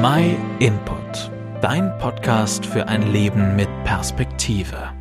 [0.00, 1.28] My Input,
[1.60, 4.92] dein Podcast für ein Leben mit Perspektive.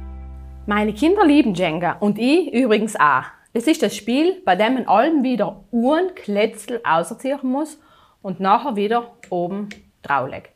[0.66, 3.26] Meine Kinder lieben Jenga und ich übrigens auch.
[3.54, 7.80] Es ist das Spiel, bei dem man allem wieder Uhren Kletzel ausziehen muss
[8.24, 9.70] und nachher wieder oben
[10.02, 10.50] drauflegt.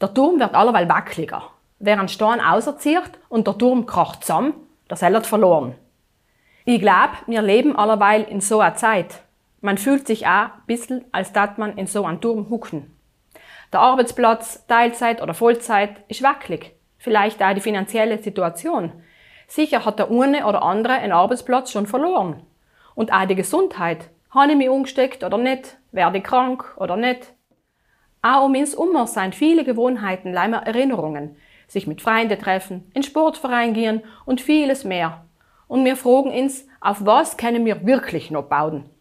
[0.00, 1.44] Der Turm wird allerweil wackeliger.
[1.78, 4.54] Wer einen Stein auserzieht und der Turm kracht zusammen,
[4.90, 5.76] der hat verloren.
[6.64, 9.22] Ich glaube, wir leben allerweil in so einer Zeit.
[9.60, 12.92] Man fühlt sich auch ein bisschen, als dat man in so einem Turm hucken.
[13.72, 16.74] Der Arbeitsplatz, Teilzeit oder Vollzeit ist wackelig.
[16.98, 18.92] Vielleicht auch die finanzielle Situation.
[19.48, 22.42] Sicher hat der eine oder andere einen Arbeitsplatz schon verloren.
[22.94, 24.10] Und auch die Gesundheit.
[24.30, 25.78] Habe ich mich umgesteckt oder nicht?
[25.90, 27.32] Werde ich krank oder nicht?
[28.20, 31.36] Auch um uns Ummer sind viele Gewohnheiten leimer Erinnerungen.
[31.66, 35.24] Sich mit Freunden treffen, in Sportverein gehen und vieles mehr.
[35.66, 38.91] Und wir fragen uns, auf was können wir wirklich noch bauen?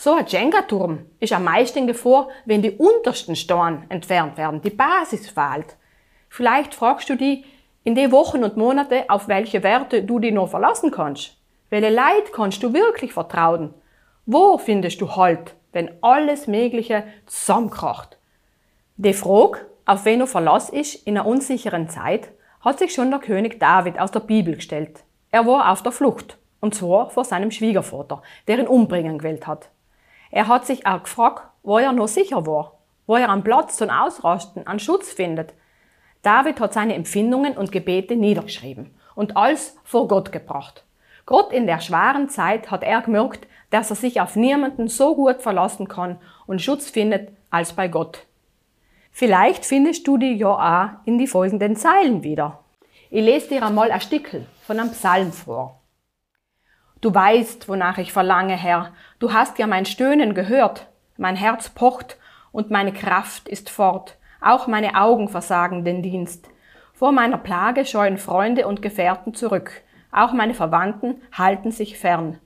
[0.00, 5.28] So ein Jenga-Turm ist am meisten Gefahr, wenn die untersten Steine entfernt werden, die Basis
[5.28, 5.76] fehlt.
[6.28, 7.44] Vielleicht fragst du dich
[7.82, 11.36] in den Wochen und Monate, auf welche Werte du dich noch verlassen kannst.
[11.68, 13.74] Welche Leid kannst du wirklich vertrauen?
[14.24, 18.20] Wo findest du Halt, wenn alles Mögliche zusammenkracht?
[18.98, 23.18] Die Frage, auf wen du Verlass ist in einer unsicheren Zeit, hat sich schon der
[23.18, 25.02] König David aus der Bibel gestellt.
[25.32, 29.70] Er war auf der Flucht, und zwar vor seinem Schwiegervater, der ihn umbringen gewählt hat.
[30.30, 33.90] Er hat sich auch gefragt, wo er noch sicher war, wo er einen Platz zum
[33.90, 35.54] Ausrasten, einen Schutz findet.
[36.22, 40.84] David hat seine Empfindungen und Gebete niedergeschrieben und alles vor Gott gebracht.
[41.26, 45.42] Gott in der schweren Zeit hat er gemerkt, dass er sich auf niemanden so gut
[45.42, 48.26] verlassen kann und Schutz findet als bei Gott.
[49.12, 52.60] Vielleicht findest du die ja auch in die folgenden Zeilen wieder.
[53.10, 55.80] Ich lese dir einmal ein Stickel von einem Psalm vor.
[57.00, 58.92] Du weißt, wonach ich verlange, Herr.
[59.18, 60.88] Du hast ja mein Stöhnen gehört.
[61.16, 62.16] Mein Herz pocht
[62.50, 64.16] und meine Kraft ist fort.
[64.40, 66.48] Auch meine Augen versagen den Dienst.
[66.92, 69.82] Vor meiner Plage scheuen Freunde und Gefährten zurück.
[70.10, 72.40] Auch meine Verwandten halten sich fern.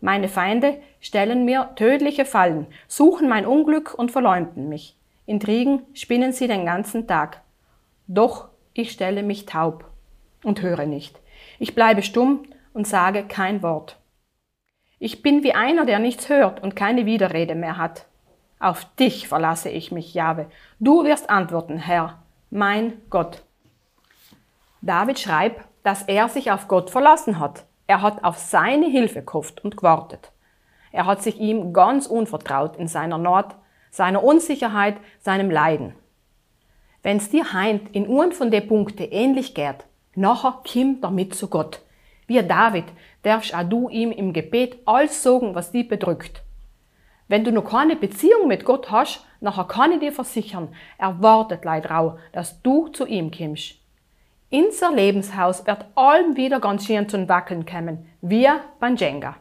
[0.00, 4.98] Meine Feinde stellen mir tödliche Fallen, suchen mein Unglück und verleumden mich.
[5.24, 7.40] Intrigen spinnen sie den ganzen Tag.
[8.06, 9.86] Doch ich stelle mich taub
[10.42, 11.18] und höre nicht.
[11.58, 12.42] Ich bleibe stumm
[12.74, 13.96] und sage kein Wort.
[14.98, 18.06] Ich bin wie einer, der nichts hört und keine Widerrede mehr hat.
[18.60, 20.46] Auf dich verlasse ich mich, Jahwe.
[20.78, 23.42] Du wirst antworten, Herr, mein Gott.
[24.82, 27.64] David schreibt, dass er sich auf Gott verlassen hat.
[27.86, 30.32] Er hat auf seine Hilfe gehofft und gewartet.
[30.92, 33.54] Er hat sich ihm ganz unvertraut in seiner Not,
[33.90, 35.94] seiner Unsicherheit, seinem Leiden.
[37.02, 41.82] Wenn's dir heint in Uhren von den Punkten ähnlich geht, nachher komm damit zu Gott.
[42.26, 42.84] Wie David
[43.22, 46.42] darfst auch du ihm im Gebet alles sagen, was dich bedrückt.
[47.28, 50.68] Wenn du noch keine Beziehung mit Gott hast, nachher kann ich dir versichern,
[50.98, 53.76] er wartet leid drauf, dass du zu ihm kommst.
[54.50, 58.48] Unser Lebenshaus wird allem wieder ganz schön zum Wackeln kommen, wie
[58.78, 59.36] beim Jenga.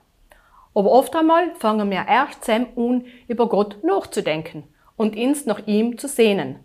[0.73, 4.63] Aber oft einmal fangen wir erst zusammen an, über Gott nachzudenken
[4.95, 6.59] und uns nach ihm zu sehnen.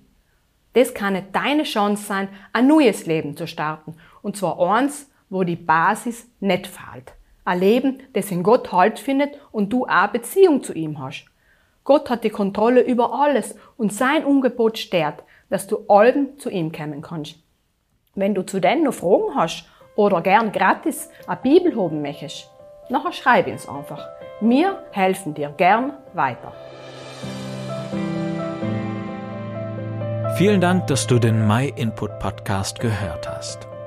[0.73, 3.97] Das kann deine Chance sein, ein neues Leben zu starten.
[4.23, 7.15] Und zwar eins, wo die Basis nicht fehlt.
[7.44, 11.27] Ein Leben, das in Gott Halt findet und du auch Beziehung zu ihm hast.
[11.84, 16.72] Gott hat die Kontrolle über alles und sein Angebot stärkt, dass du allen zu ihm
[16.72, 17.37] kommen kannst.
[18.15, 19.65] Wenn du zu denen noch Fragen hast
[19.97, 22.50] oder gern gratis eine Bibel haben möchtest,
[22.91, 24.06] nachher schreib uns einfach.
[24.41, 26.53] Wir helfen dir gern weiter.
[30.37, 33.68] Vielen Dank, dass du den My Input Podcast gehört hast.